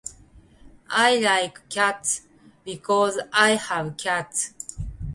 [0.89, 2.21] I like cats.
[2.65, 4.51] Because I have cats.